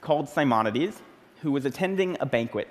called 0.00 0.28
Simonides 0.28 1.00
who 1.42 1.52
was 1.52 1.66
attending 1.66 2.16
a 2.20 2.26
banquet. 2.26 2.68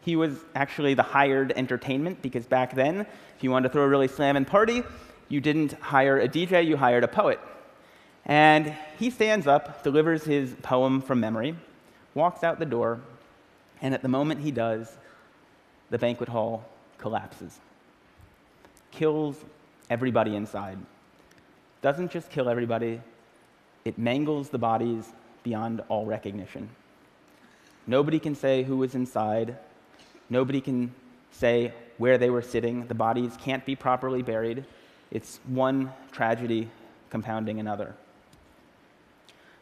He 0.00 0.16
was 0.16 0.38
actually 0.54 0.94
the 0.94 1.02
hired 1.02 1.52
entertainment 1.52 2.22
because 2.22 2.46
back 2.46 2.74
then, 2.74 3.00
if 3.36 3.44
you 3.44 3.50
wanted 3.50 3.68
to 3.68 3.72
throw 3.72 3.82
a 3.82 3.88
really 3.88 4.08
slamming 4.08 4.46
party, 4.46 4.82
you 5.28 5.40
didn't 5.40 5.74
hire 5.74 6.18
a 6.18 6.28
DJ, 6.28 6.66
you 6.66 6.76
hired 6.76 7.04
a 7.04 7.08
poet. 7.08 7.38
And 8.24 8.74
he 8.98 9.10
stands 9.10 9.46
up, 9.46 9.82
delivers 9.82 10.24
his 10.24 10.54
poem 10.62 11.02
from 11.02 11.20
memory, 11.20 11.54
walks 12.14 12.42
out 12.42 12.58
the 12.58 12.66
door, 12.66 13.00
and 13.82 13.92
at 13.92 14.02
the 14.02 14.08
moment 14.08 14.40
he 14.40 14.50
does, 14.50 14.96
the 15.90 15.98
banquet 15.98 16.28
hall 16.30 16.64
collapses. 16.96 17.58
Kills 18.90 19.36
everybody 19.90 20.34
inside. 20.34 20.78
Doesn't 21.82 22.10
just 22.10 22.30
kill 22.30 22.48
everybody, 22.48 23.00
it 23.84 23.98
mangles 23.98 24.48
the 24.48 24.58
bodies 24.58 25.12
beyond 25.42 25.82
all 25.88 26.06
recognition. 26.06 26.68
Nobody 27.86 28.18
can 28.18 28.34
say 28.34 28.62
who 28.62 28.76
was 28.76 28.94
inside. 28.94 29.56
Nobody 30.30 30.60
can 30.60 30.94
say 31.32 31.72
where 31.98 32.18
they 32.18 32.30
were 32.30 32.42
sitting. 32.42 32.86
The 32.86 32.94
bodies 32.94 33.36
can't 33.38 33.64
be 33.64 33.76
properly 33.76 34.22
buried. 34.22 34.64
It's 35.10 35.40
one 35.46 35.92
tragedy 36.10 36.70
compounding 37.10 37.60
another. 37.60 37.94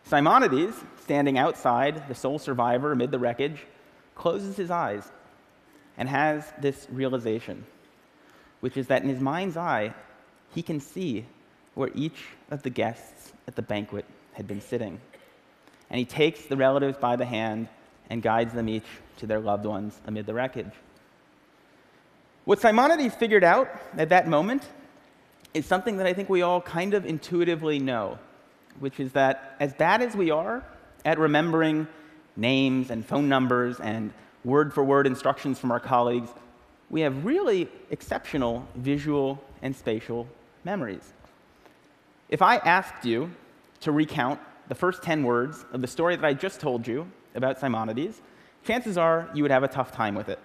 Simonides, 0.04 0.74
standing 1.02 1.38
outside, 1.38 2.08
the 2.08 2.14
sole 2.14 2.38
survivor 2.38 2.92
amid 2.92 3.10
the 3.10 3.18
wreckage, 3.18 3.64
closes 4.14 4.56
his 4.56 4.70
eyes 4.70 5.10
and 5.96 6.08
has 6.08 6.52
this 6.60 6.86
realization, 6.90 7.64
which 8.60 8.76
is 8.76 8.88
that 8.88 9.02
in 9.02 9.08
his 9.08 9.20
mind's 9.20 9.56
eye, 9.56 9.94
he 10.54 10.62
can 10.62 10.80
see 10.80 11.24
where 11.74 11.90
each 11.94 12.24
of 12.50 12.62
the 12.62 12.70
guests 12.70 13.32
at 13.46 13.54
the 13.54 13.62
banquet 13.62 14.04
had 14.32 14.46
been 14.46 14.60
sitting. 14.60 15.00
And 15.90 15.98
he 15.98 16.04
takes 16.04 16.46
the 16.46 16.56
relatives 16.56 16.96
by 16.98 17.16
the 17.16 17.24
hand 17.24 17.68
and 18.08 18.22
guides 18.22 18.52
them 18.52 18.68
each 18.68 18.86
to 19.18 19.26
their 19.26 19.40
loved 19.40 19.64
ones 19.66 19.98
amid 20.06 20.26
the 20.26 20.34
wreckage. 20.34 20.72
What 22.44 22.60
Simonides 22.60 23.14
figured 23.14 23.44
out 23.44 23.68
at 23.96 24.08
that 24.08 24.28
moment 24.28 24.66
is 25.52 25.66
something 25.66 25.96
that 25.98 26.06
I 26.06 26.14
think 26.14 26.28
we 26.28 26.42
all 26.42 26.60
kind 26.60 26.94
of 26.94 27.04
intuitively 27.04 27.78
know, 27.78 28.18
which 28.78 29.00
is 29.00 29.12
that 29.12 29.56
as 29.60 29.74
bad 29.74 30.00
as 30.00 30.14
we 30.14 30.30
are 30.30 30.64
at 31.04 31.18
remembering 31.18 31.86
names 32.36 32.90
and 32.90 33.04
phone 33.04 33.28
numbers 33.28 33.78
and 33.80 34.12
word 34.44 34.72
for 34.72 34.82
word 34.82 35.06
instructions 35.06 35.58
from 35.58 35.70
our 35.70 35.80
colleagues, 35.80 36.30
we 36.88 37.02
have 37.02 37.24
really 37.24 37.68
exceptional 37.90 38.66
visual 38.74 39.42
and 39.62 39.74
spatial 39.74 40.26
memories. 40.64 41.12
If 42.28 42.42
I 42.42 42.56
asked 42.56 43.04
you 43.04 43.30
to 43.80 43.92
recount 43.92 44.40
the 44.70 44.74
first 44.76 45.02
10 45.02 45.24
words 45.24 45.66
of 45.72 45.80
the 45.80 45.86
story 45.88 46.14
that 46.14 46.24
I 46.24 46.32
just 46.32 46.60
told 46.60 46.86
you 46.86 47.10
about 47.34 47.58
Simonides, 47.58 48.22
chances 48.64 48.96
are 48.96 49.28
you 49.34 49.42
would 49.42 49.50
have 49.50 49.64
a 49.64 49.68
tough 49.68 49.90
time 49.90 50.14
with 50.14 50.28
it. 50.28 50.38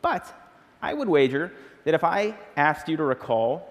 But 0.00 0.32
I 0.80 0.94
would 0.94 1.08
wager 1.08 1.52
that 1.82 1.92
if 1.92 2.04
I 2.04 2.36
asked 2.56 2.88
you 2.88 2.96
to 2.96 3.02
recall 3.02 3.68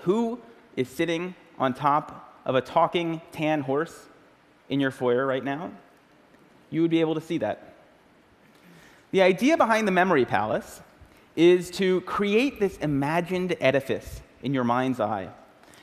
who 0.00 0.40
is 0.74 0.88
sitting 0.88 1.34
on 1.58 1.74
top 1.74 2.40
of 2.46 2.54
a 2.54 2.62
talking 2.62 3.20
tan 3.30 3.60
horse 3.60 4.06
in 4.70 4.80
your 4.80 4.90
foyer 4.90 5.26
right 5.26 5.44
now, 5.44 5.70
you 6.70 6.80
would 6.80 6.90
be 6.90 7.00
able 7.00 7.14
to 7.14 7.20
see 7.20 7.36
that. 7.38 7.74
The 9.10 9.20
idea 9.20 9.58
behind 9.58 9.86
the 9.86 9.92
memory 9.92 10.24
palace 10.24 10.80
is 11.36 11.70
to 11.72 12.00
create 12.02 12.58
this 12.58 12.78
imagined 12.78 13.54
edifice 13.60 14.22
in 14.42 14.54
your 14.54 14.64
mind's 14.64 14.98
eye 14.98 15.28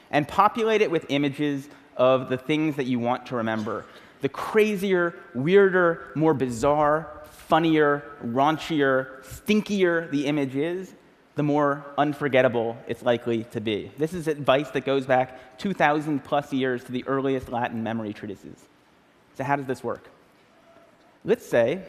and 0.09 0.27
populate 0.27 0.81
it 0.81 0.89
with 0.89 1.05
images 1.09 1.69
of 1.97 2.29
the 2.29 2.37
things 2.37 2.75
that 2.75 2.85
you 2.85 2.99
want 2.99 3.25
to 3.27 3.35
remember. 3.35 3.85
The 4.21 4.29
crazier, 4.29 5.15
weirder, 5.33 6.11
more 6.15 6.33
bizarre, 6.33 7.21
funnier, 7.25 8.03
raunchier, 8.23 9.23
stinkier 9.23 10.09
the 10.09 10.25
image 10.25 10.55
is, 10.55 10.93
the 11.35 11.43
more 11.43 11.85
unforgettable 11.97 12.77
it's 12.87 13.03
likely 13.03 13.43
to 13.45 13.61
be. 13.61 13.91
This 13.97 14.13
is 14.13 14.27
advice 14.27 14.69
that 14.71 14.85
goes 14.85 15.05
back 15.05 15.57
2,000 15.57 16.23
plus 16.23 16.53
years 16.53 16.83
to 16.85 16.91
the 16.91 17.05
earliest 17.07 17.49
Latin 17.49 17.83
memory 17.83 18.13
treatises. 18.13 18.57
So, 19.35 19.43
how 19.43 19.57
does 19.57 19.65
this 19.65 19.83
work? 19.83 20.09
Let's 21.25 21.45
say 21.45 21.81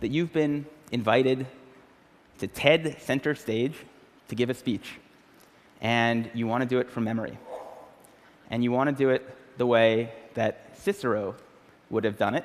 that 0.00 0.08
you've 0.08 0.32
been 0.32 0.64
invited 0.90 1.46
to 2.38 2.46
TED 2.46 2.96
Center 3.00 3.34
Stage 3.34 3.74
to 4.28 4.34
give 4.34 4.50
a 4.50 4.54
speech, 4.54 4.94
and 5.80 6.30
you 6.34 6.46
want 6.46 6.62
to 6.62 6.68
do 6.68 6.78
it 6.78 6.90
from 6.90 7.04
memory. 7.04 7.36
And 8.50 8.64
you 8.64 8.72
want 8.72 8.88
to 8.88 8.96
do 8.96 9.10
it 9.10 9.28
the 9.56 9.66
way 9.66 10.12
that 10.34 10.76
Cicero 10.76 11.34
would 11.90 12.04
have 12.04 12.16
done 12.16 12.34
it 12.34 12.44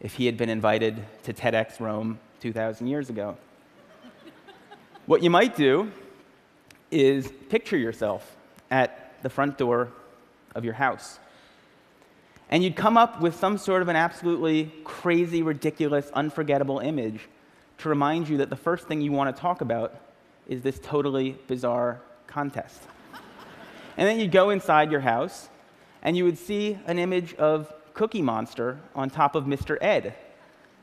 if 0.00 0.14
he 0.14 0.26
had 0.26 0.36
been 0.36 0.48
invited 0.48 1.02
to 1.24 1.32
TEDx 1.32 1.80
Rome 1.80 2.18
2,000 2.40 2.86
years 2.86 3.10
ago. 3.10 3.36
what 5.06 5.22
you 5.22 5.30
might 5.30 5.56
do 5.56 5.90
is 6.90 7.32
picture 7.48 7.76
yourself 7.76 8.36
at 8.70 9.14
the 9.22 9.30
front 9.30 9.58
door 9.58 9.88
of 10.54 10.64
your 10.64 10.74
house. 10.74 11.18
And 12.48 12.62
you'd 12.62 12.76
come 12.76 12.96
up 12.96 13.20
with 13.20 13.34
some 13.34 13.58
sort 13.58 13.82
of 13.82 13.88
an 13.88 13.96
absolutely 13.96 14.72
crazy, 14.84 15.42
ridiculous, 15.42 16.10
unforgettable 16.14 16.78
image 16.78 17.20
to 17.78 17.88
remind 17.88 18.28
you 18.28 18.38
that 18.38 18.50
the 18.50 18.56
first 18.56 18.86
thing 18.86 19.00
you 19.00 19.12
want 19.12 19.34
to 19.34 19.40
talk 19.40 19.60
about 19.60 20.00
is 20.46 20.62
this 20.62 20.78
totally 20.78 21.36
bizarre 21.48 22.00
contest. 22.26 22.80
and 23.96 24.06
then 24.06 24.20
you'd 24.20 24.30
go 24.30 24.50
inside 24.50 24.92
your 24.92 25.00
house 25.00 25.48
and 26.02 26.16
you 26.16 26.24
would 26.24 26.38
see 26.38 26.78
an 26.86 26.98
image 26.98 27.34
of 27.34 27.72
Cookie 27.94 28.22
Monster 28.22 28.78
on 28.94 29.10
top 29.10 29.34
of 29.34 29.44
Mr. 29.44 29.78
Ed. 29.80 30.14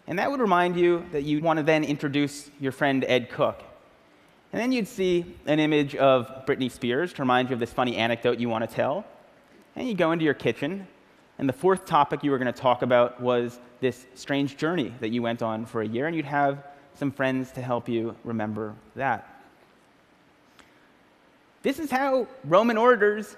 And 0.08 0.20
that 0.20 0.30
would 0.30 0.40
remind 0.40 0.76
you 0.76 1.06
that 1.12 1.24
you 1.24 1.42
want 1.42 1.58
to 1.58 1.64
then 1.64 1.84
introduce 1.84 2.50
your 2.60 2.72
friend 2.72 3.06
Ed 3.08 3.30
Cooke. 3.30 3.64
And 4.52 4.62
then 4.62 4.72
you'd 4.72 4.88
see 4.88 5.26
an 5.46 5.60
image 5.60 5.96
of 5.96 6.46
Britney 6.46 6.70
Spears 6.70 7.14
to 7.14 7.22
remind 7.22 7.50
you 7.50 7.54
of 7.54 7.60
this 7.60 7.72
funny 7.72 7.96
anecdote 7.96 8.40
you 8.40 8.50
want 8.50 8.68
to 8.70 8.76
tell. 8.76 9.06
And 9.76 9.88
you 9.88 9.96
go 9.96 10.12
into 10.12 10.26
your 10.26 10.36
kitchen, 10.36 10.88
and 11.40 11.50
the 11.50 11.54
fourth 11.54 11.86
topic 11.86 12.24
you 12.24 12.32
were 12.32 12.38
going 12.38 12.54
to 12.54 12.60
talk 12.60 12.84
about 12.84 13.20
was 13.20 13.60
this 13.80 14.06
strange 14.14 14.58
journey 14.58 14.94
that 15.00 15.10
you 15.10 15.22
went 15.22 15.42
on 15.42 15.66
for 15.66 15.82
a 15.82 15.88
year, 15.88 16.06
and 16.06 16.16
you'd 16.16 16.26
have 16.26 16.64
some 16.96 17.12
friends 17.12 17.52
to 17.54 17.62
help 17.62 17.90
you 17.90 18.16
remember 18.24 18.76
that. 18.96 19.28
This 21.64 21.80
is 21.80 21.90
how 21.90 22.28
Roman 22.44 22.78
orators 22.78 23.36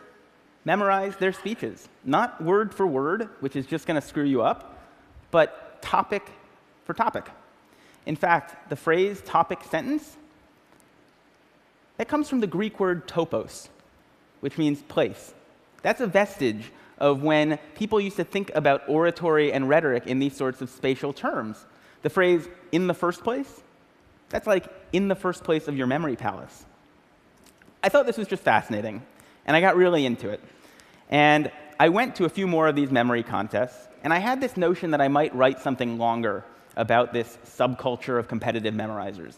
memorize 0.65 1.15
their 1.17 1.31
speeches. 1.31 1.88
Not 2.03 2.43
word 2.43 2.74
for 2.74 2.86
word, 2.86 3.29
which 3.39 3.55
is 3.55 3.65
just 3.65 3.88
going 3.88 4.00
to 4.00 4.05
screw 4.05 4.25
you 4.25 4.41
up, 4.41 4.84
but 5.31 5.81
topic 5.81 6.27
for 6.84 6.93
topic. 6.93 7.27
In 8.05 8.15
fact, 8.15 8.69
the 8.69 8.75
phrase 8.75 9.22
topic 9.22 9.60
sentence, 9.69 10.17
that 11.98 12.07
comes 12.07 12.29
from 12.29 12.41
the 12.41 12.48
Greek 12.48 12.79
word 12.79 13.07
topos, 13.07 13.69
which 14.41 14.57
means 14.57 14.81
place. 14.81 15.34
That's 15.81 16.01
a 16.01 16.07
vestige 16.07 16.72
of 16.98 17.24
when 17.24 17.57
people 17.75 18.00
used 18.00 18.17
to 18.17 18.24
think 18.24 18.51
about 18.55 18.88
oratory 18.88 19.53
and 19.53 19.69
rhetoric 19.69 20.07
in 20.07 20.19
these 20.19 20.36
sorts 20.36 20.62
of 20.62 20.69
spatial 20.69 21.13
terms. 21.13 21.65
The 22.01 22.10
phrase 22.10 22.48
in 22.72 22.88
the 22.88 22.93
first 22.93 23.24
place, 23.24 23.62
that's 24.29 24.48
like 24.48 24.67
in 24.91 25.07
the 25.07 25.15
first 25.15 25.43
place 25.43 25.67
of 25.67 25.77
your 25.77 25.88
memory 25.88 26.15
palace. 26.15 26.65
I 27.84 27.89
thought 27.89 28.05
this 28.05 28.17
was 28.17 28.27
just 28.27 28.43
fascinating, 28.43 29.03
and 29.45 29.55
I 29.55 29.61
got 29.61 29.75
really 29.75 30.05
into 30.05 30.29
it. 30.29 30.41
And 31.09 31.51
I 31.79 31.89
went 31.89 32.15
to 32.17 32.25
a 32.25 32.29
few 32.29 32.47
more 32.47 32.67
of 32.67 32.75
these 32.75 32.91
memory 32.91 33.23
contests, 33.23 33.87
and 34.03 34.13
I 34.13 34.19
had 34.19 34.41
this 34.41 34.57
notion 34.57 34.91
that 34.91 35.01
I 35.01 35.07
might 35.07 35.35
write 35.35 35.59
something 35.59 35.97
longer 35.97 36.43
about 36.75 37.13
this 37.13 37.37
subculture 37.45 38.19
of 38.19 38.27
competitive 38.27 38.73
memorizers. 38.73 39.35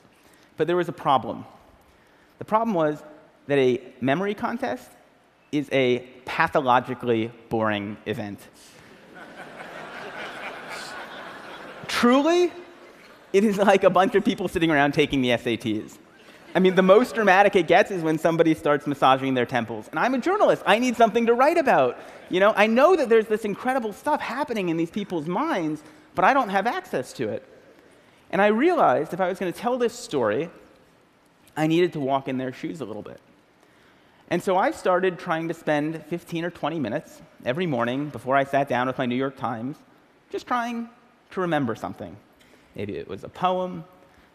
But 0.55 0.67
there 0.67 0.75
was 0.75 0.89
a 0.89 0.93
problem. 0.93 1.45
The 2.39 2.45
problem 2.45 2.73
was 2.73 3.01
that 3.47 3.57
a 3.57 3.81
memory 4.01 4.33
contest 4.33 4.89
is 5.51 5.69
a 5.71 5.99
pathologically 6.25 7.31
boring 7.49 7.97
event. 8.05 8.39
Truly, 11.87 12.51
it 13.33 13.43
is 13.43 13.57
like 13.57 13.83
a 13.83 13.89
bunch 13.89 14.15
of 14.15 14.25
people 14.25 14.47
sitting 14.47 14.71
around 14.71 14.93
taking 14.93 15.21
the 15.21 15.29
SATs. 15.29 15.97
I 16.55 16.59
mean, 16.59 16.75
the 16.75 16.81
most 16.81 17.13
dramatic 17.13 17.55
it 17.55 17.67
gets 17.67 17.91
is 17.91 18.01
when 18.01 18.17
somebody 18.17 18.53
starts 18.53 18.87
massaging 18.87 19.33
their 19.33 19.45
temples. 19.45 19.87
And 19.89 19.99
I'm 19.99 20.13
a 20.13 20.19
journalist. 20.19 20.63
I 20.65 20.79
need 20.79 20.95
something 20.95 21.25
to 21.27 21.33
write 21.33 21.57
about. 21.57 21.99
You 22.29 22.39
know, 22.39 22.53
I 22.55 22.67
know 22.67 22.95
that 22.95 23.09
there's 23.09 23.27
this 23.27 23.45
incredible 23.45 23.93
stuff 23.93 24.21
happening 24.21 24.69
in 24.69 24.77
these 24.77 24.89
people's 24.89 25.27
minds, 25.27 25.83
but 26.15 26.25
I 26.25 26.33
don't 26.33 26.49
have 26.49 26.65
access 26.65 27.13
to 27.13 27.29
it. 27.29 27.47
And 28.31 28.41
I 28.41 28.47
realized 28.47 29.13
if 29.13 29.21
I 29.21 29.29
was 29.29 29.39
going 29.39 29.51
to 29.51 29.57
tell 29.57 29.77
this 29.77 29.93
story, 29.93 30.49
I 31.55 31.67
needed 31.67 31.93
to 31.93 31.99
walk 31.99 32.27
in 32.27 32.37
their 32.37 32.51
shoes 32.51 32.81
a 32.81 32.85
little 32.85 33.01
bit. 33.01 33.19
And 34.29 34.43
so 34.43 34.57
I 34.57 34.71
started 34.71 35.17
trying 35.17 35.47
to 35.47 35.53
spend 35.53 36.03
15 36.05 36.43
or 36.43 36.49
20 36.49 36.79
minutes 36.79 37.21
every 37.45 37.65
morning 37.65 38.09
before 38.09 38.35
I 38.35 38.43
sat 38.43 38.67
down 38.67 38.87
with 38.87 38.97
my 38.97 39.05
New 39.05 39.15
York 39.15 39.37
Times, 39.37 39.77
just 40.29 40.47
trying 40.47 40.89
to 41.31 41.41
remember 41.41 41.75
something. 41.75 42.15
Maybe 42.75 42.97
it 42.97 43.07
was 43.07 43.23
a 43.23 43.29
poem, 43.29 43.85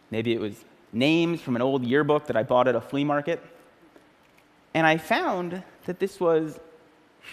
maybe 0.09 0.33
it 0.33 0.39
was 0.39 0.55
names 0.93 1.41
from 1.41 1.55
an 1.55 1.61
old 1.61 1.83
yearbook 1.83 2.27
that 2.27 2.37
I 2.37 2.43
bought 2.43 2.67
at 2.67 2.75
a 2.75 2.81
flea 2.81 3.03
market. 3.03 3.43
And 4.73 4.87
I 4.87 4.97
found 4.97 5.63
that 5.85 5.99
this 5.99 6.19
was 6.19 6.59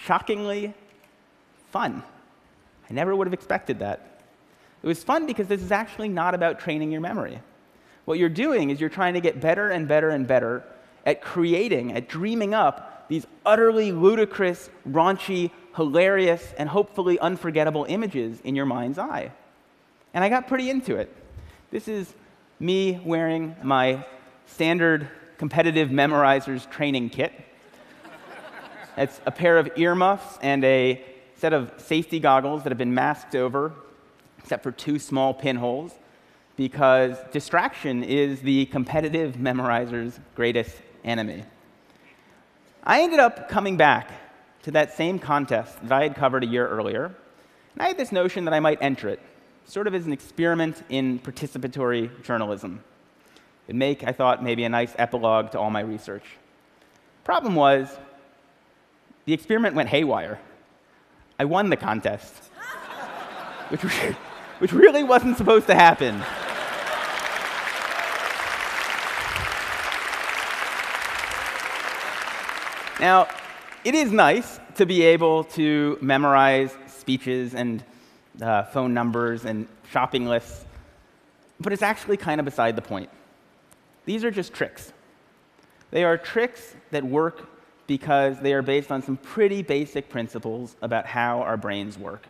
shockingly 0.05 0.75
fun. 1.71 2.03
I 2.89 2.93
never 2.93 3.15
would 3.15 3.27
have 3.27 3.35
expected 3.35 3.79
that. 3.81 4.23
It 4.83 4.87
was 4.87 5.05
fun 5.05 5.27
because 5.27 5.47
this 5.47 5.63
is 5.63 5.73
actually 5.73 6.09
not 6.09 6.35
about 6.35 6.59
training 6.59 6.91
your 6.91 7.01
memory. 7.01 7.41
What 8.07 8.19
you're 8.19 8.29
doing 8.29 8.71
is 8.71 8.81
you're 8.81 8.89
trying 8.89 9.15
to 9.15 9.21
get 9.21 9.41
better 9.41 9.71
and 9.71 9.87
better 9.87 10.11
and 10.11 10.27
better 10.27 10.65
at 11.07 11.23
creating, 11.23 11.93
at 11.93 12.09
dreaming 12.09 12.55
up 12.55 13.09
these 13.09 13.27
utterly 13.45 13.93
ludicrous, 13.93 14.71
raunchy, 14.89 15.51
hilarious, 15.75 16.55
and 16.57 16.69
hopefully 16.69 17.19
unforgettable 17.19 17.85
images 17.89 18.41
in 18.43 18.55
your 18.55 18.67
mind's 18.67 18.99
eye. 18.99 19.33
And 20.15 20.25
I 20.25 20.29
got 20.29 20.49
pretty 20.49 20.71
into 20.71 20.97
it. 20.97 21.15
This 21.71 21.89
is 21.89 22.13
me 22.61 23.01
wearing 23.05 23.57
my 23.63 24.05
standard 24.47 25.09
competitive 25.39 25.89
memorizers 25.89 26.71
training 26.71 27.09
kit. 27.09 27.33
It's 28.99 29.19
a 29.25 29.31
pair 29.31 29.57
of 29.57 29.71
earmuffs 29.77 30.39
and 30.43 30.63
a 30.65 31.03
set 31.37 31.55
of 31.55 31.73
safety 31.79 32.21
goggles 32.21 32.63
that 32.65 32.71
have 32.71 32.77
been 32.77 32.93
masked 32.93 33.35
over, 33.35 33.73
except 34.39 34.63
for 34.63 34.73
two 34.73 34.99
small 34.99 35.33
pinholes, 35.33 35.95
because 36.57 37.17
distraction 37.33 38.05
is 38.05 38.43
the 38.43 38.67
competitive 38.67 39.39
memorizer's 39.39 40.21
greatest 40.35 40.77
enemy. 41.03 41.45
I 42.85 43.01
ended 43.01 43.21
up 43.21 43.49
coming 43.49 43.79
back 43.79 44.11
to 44.65 44.71
that 44.73 44.95
same 44.95 45.19
contest 45.19 45.81
that 45.83 45.93
I 45.93 46.03
had 46.03 46.15
covered 46.15 46.45
a 46.45 46.47
year 46.47 46.69
earlier, 46.69 47.07
and 47.07 47.83
I 47.83 47.89
had 47.89 47.97
this 47.97 48.13
notion 48.13 48.45
that 48.45 48.53
I 48.53 48.61
might 48.61 48.83
enter 48.83 49.09
it, 49.09 49.21
sort 49.67 49.87
of 49.87 49.95
as 49.95 50.07
an 50.07 50.13
experiment 50.13 50.83
in 50.89 51.19
participatory 51.19 52.11
journalism. 52.23 52.83
It'd 53.67 53.77
make, 53.77 54.03
I 54.05 54.13
thought, 54.13 54.43
maybe 54.43 54.65
a 54.65 54.69
nice 54.69 54.93
epilogue 54.99 55.53
to 55.53 55.61
all 55.61 55.71
my 55.71 55.81
research. 55.81 56.25
Problem 57.25 57.55
was, 57.55 57.89
the 59.27 59.33
experiment 59.33 59.77
went 59.77 59.89
haywire. 59.89 60.41
I 61.39 61.45
won 61.45 61.71
the 61.71 61.77
contest, 61.77 62.35
which, 63.69 63.83
which 64.59 64.73
really 64.73 65.05
wasn't 65.05 65.37
supposed 65.37 65.67
to 65.69 65.75
happen. 65.75 66.21
Now, 73.01 73.29
it 73.83 73.95
is 73.95 74.13
nice 74.13 74.61
to 74.75 74.85
be 74.85 75.03
able 75.03 75.45
to 75.45 75.97
memorize 76.03 76.77
speeches 76.87 77.55
and 77.55 77.83
uh, 78.41 78.65
phone 78.65 78.95
numbers 78.95 79.45
and 79.45 79.67
shopping 79.91 80.27
lists, 80.27 80.65
but 81.59 81.73
it's 81.73 81.83
actually 81.83 82.17
kind 82.17 82.41
of 82.41 82.45
beside 82.45 82.77
the 82.77 82.83
point. 82.83 83.11
These 84.05 84.25
are 84.25 84.31
just 84.31 84.53
tricks. 84.53 84.93
They 85.91 86.05
are 86.05 86.17
tricks 86.17 86.75
that 86.91 87.05
work 87.05 87.49
because 87.87 88.39
they 88.39 88.53
are 88.53 88.63
based 88.63 88.93
on 88.93 89.03
some 89.03 89.17
pretty 89.17 89.63
basic 89.63 90.09
principles 90.09 90.77
about 90.81 91.07
how 91.07 91.43
our 91.43 91.57
brains 91.57 91.99
work. 91.99 92.27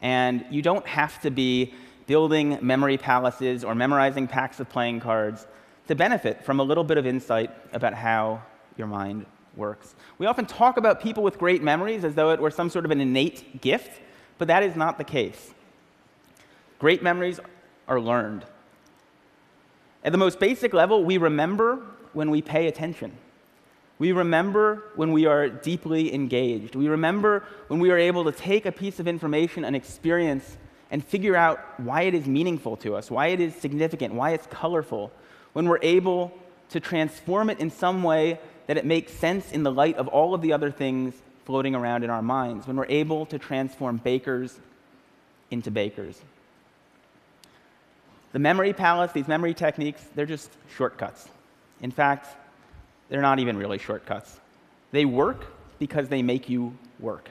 And 0.00 0.44
you 0.50 0.62
don't 0.62 0.86
have 0.86 1.20
to 1.20 1.30
be 1.30 1.74
building 2.06 2.58
memory 2.62 2.96
palaces 2.96 3.64
or 3.64 3.74
memorizing 3.74 4.26
packs 4.26 4.60
of 4.60 4.68
playing 4.68 5.00
cards 5.00 5.46
to 5.88 5.94
benefit 5.94 6.44
from 6.44 6.60
a 6.60 6.62
little 6.62 6.84
bit 6.84 6.98
of 6.98 7.06
insight 7.06 7.50
about 7.72 7.94
how 7.94 8.42
your 8.76 8.86
mind 8.86 9.26
works. 9.56 9.94
We 10.18 10.26
often 10.26 10.46
talk 10.46 10.76
about 10.76 11.00
people 11.00 11.22
with 11.22 11.38
great 11.38 11.62
memories 11.62 12.04
as 12.04 12.14
though 12.14 12.30
it 12.30 12.40
were 12.40 12.50
some 12.50 12.70
sort 12.70 12.84
of 12.84 12.90
an 12.90 13.00
innate 13.00 13.60
gift, 13.60 14.00
but 14.38 14.48
that 14.48 14.62
is 14.62 14.76
not 14.76 14.98
the 14.98 15.04
case. 15.04 15.54
Great 16.78 17.02
memories 17.02 17.40
are 17.88 18.00
learned. 18.00 18.44
At 20.04 20.12
the 20.12 20.18
most 20.18 20.38
basic 20.38 20.72
level, 20.72 21.04
we 21.04 21.18
remember 21.18 21.80
when 22.12 22.30
we 22.30 22.42
pay 22.42 22.68
attention. 22.68 23.12
We 23.98 24.12
remember 24.12 24.84
when 24.94 25.12
we 25.12 25.26
are 25.26 25.48
deeply 25.48 26.14
engaged. 26.14 26.74
We 26.74 26.88
remember 26.88 27.44
when 27.68 27.80
we 27.80 27.90
are 27.90 27.98
able 27.98 28.24
to 28.24 28.32
take 28.32 28.66
a 28.66 28.72
piece 28.72 29.00
of 29.00 29.08
information 29.08 29.64
and 29.64 29.74
experience 29.74 30.58
and 30.90 31.04
figure 31.04 31.34
out 31.34 31.58
why 31.80 32.02
it 32.02 32.14
is 32.14 32.26
meaningful 32.26 32.76
to 32.78 32.94
us, 32.94 33.10
why 33.10 33.28
it 33.28 33.40
is 33.40 33.54
significant, 33.54 34.14
why 34.14 34.32
it's 34.32 34.46
colorful. 34.46 35.10
When 35.54 35.68
we're 35.68 35.80
able 35.82 36.32
to 36.70 36.80
transform 36.80 37.48
it 37.48 37.58
in 37.58 37.70
some 37.70 38.02
way 38.02 38.38
that 38.66 38.76
it 38.76 38.84
makes 38.84 39.12
sense 39.12 39.50
in 39.50 39.62
the 39.62 39.72
light 39.72 39.96
of 39.96 40.08
all 40.08 40.34
of 40.34 40.42
the 40.42 40.52
other 40.52 40.70
things 40.70 41.14
floating 41.46 41.74
around 41.74 42.04
in 42.04 42.10
our 42.10 42.20
minds, 42.20 42.66
when 42.66 42.76
we're 42.76 42.86
able 42.90 43.24
to 43.26 43.38
transform 43.38 43.96
bakers 43.96 44.58
into 45.50 45.70
bakers. 45.70 46.20
The 48.32 48.38
memory 48.38 48.74
palace, 48.74 49.12
these 49.12 49.28
memory 49.28 49.54
techniques, 49.54 50.04
they're 50.14 50.26
just 50.26 50.50
shortcuts. 50.76 51.28
In 51.80 51.90
fact, 51.90 52.36
they're 53.08 53.22
not 53.22 53.38
even 53.38 53.56
really 53.56 53.78
shortcuts. 53.78 54.38
They 54.92 55.04
work 55.04 55.46
because 55.78 56.08
they 56.08 56.20
make 56.20 56.50
you 56.50 56.76
work. 57.00 57.30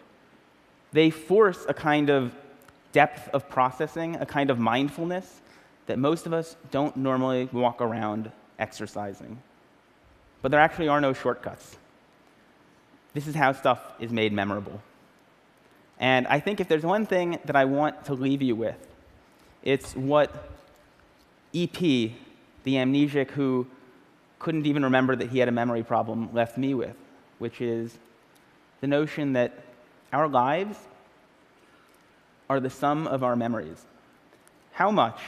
They 0.94 1.10
force 1.12 1.64
a 1.68 1.74
kind 1.74 2.10
of 2.10 2.34
depth 2.94 3.30
of 3.34 3.48
processing, 3.50 4.16
a 4.16 4.26
kind 4.26 4.50
of 4.50 4.58
mindfulness 4.58 5.42
that 5.86 6.00
most 6.00 6.26
of 6.26 6.34
us 6.34 6.56
don't 6.72 6.96
normally 6.98 7.50
walk 7.52 7.82
around 7.82 8.32
exercising 8.58 9.38
but 10.46 10.52
there 10.52 10.62
actually 10.62 10.88
are 10.88 11.02
no 11.02 11.12
shortcuts. 11.12 11.76
This 13.16 13.28
is 13.28 13.34
how 13.34 13.54
stuff 13.54 13.80
is 13.98 14.12
made 14.12 14.34
memorable. 14.34 14.82
And 16.00 16.28
I 16.28 16.42
think 16.42 16.60
if 16.60 16.68
there's 16.68 16.84
one 16.84 17.06
thing 17.06 17.40
that 17.46 17.56
I 17.56 17.64
want 17.64 18.04
to 18.06 18.14
leave 18.14 18.42
you 18.42 18.56
with, 18.58 18.76
it's 19.64 19.96
what 19.96 20.30
EP, 21.56 21.80
the 21.80 22.12
amnesiac 22.66 23.32
who 23.32 23.68
couldn't 24.38 24.66
even 24.66 24.84
remember 24.84 25.16
that 25.16 25.30
he 25.30 25.40
had 25.40 25.48
a 25.48 25.54
memory 25.54 25.82
problem, 25.82 26.30
left 26.34 26.58
me 26.58 26.74
with, 26.74 26.98
which 27.40 27.62
is 27.62 27.98
the 28.82 28.88
notion 28.88 29.32
that 29.32 29.54
our 30.12 30.28
lives 30.28 30.78
are 32.50 32.60
the 32.60 32.70
sum 32.70 33.08
of 33.08 33.24
our 33.24 33.38
memories. 33.38 33.86
How 34.74 34.92
much 34.92 35.20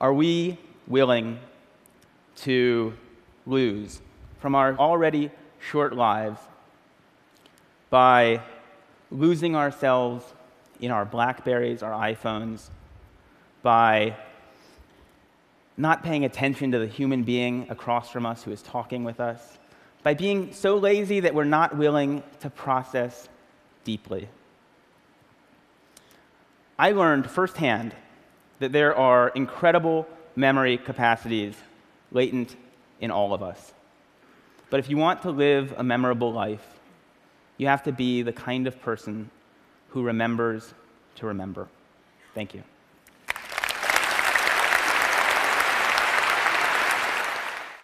are 0.00 0.12
we 0.12 0.58
willing 0.88 1.38
to 2.38 2.94
lose 3.46 4.00
from 4.40 4.56
our 4.56 4.76
already 4.76 5.30
short 5.58 5.94
lives 5.94 6.40
by 7.90 8.42
losing 9.10 9.56
ourselves 9.56 10.24
in 10.80 10.90
our 10.90 11.04
Blackberries, 11.04 11.82
our 11.82 11.92
iPhones, 11.92 12.68
by 13.62 14.16
not 15.76 16.02
paying 16.02 16.24
attention 16.24 16.72
to 16.72 16.78
the 16.78 16.86
human 16.86 17.22
being 17.22 17.66
across 17.70 18.10
from 18.10 18.26
us 18.26 18.42
who 18.42 18.50
is 18.50 18.62
talking 18.62 19.04
with 19.04 19.20
us, 19.20 19.58
by 20.02 20.14
being 20.14 20.52
so 20.52 20.76
lazy 20.76 21.20
that 21.20 21.34
we're 21.34 21.44
not 21.44 21.76
willing 21.76 22.22
to 22.40 22.50
process 22.50 23.28
deeply. 23.84 24.28
I 26.78 26.92
learned 26.92 27.28
firsthand 27.30 27.94
that 28.60 28.72
there 28.72 28.94
are 28.94 29.28
incredible 29.30 30.06
memory 30.36 30.78
capacities 30.78 31.54
latent 32.12 32.54
in 33.00 33.10
all 33.10 33.34
of 33.34 33.42
us. 33.42 33.72
But 34.70 34.80
if 34.80 34.90
you 34.90 34.96
want 34.96 35.22
to 35.22 35.30
live 35.30 35.74
a 35.76 35.82
memorable 35.82 36.32
life, 36.32 36.78
You 37.58 37.66
have 37.66 37.82
to 37.82 37.92
be 37.92 38.22
the 38.22 38.32
kind 38.32 38.66
of 38.68 38.80
person 38.80 39.30
who 39.88 40.02
remembers 40.04 40.72
to 41.16 41.26
remember. 41.26 41.66
Thank 42.34 42.54
you. 42.54 42.62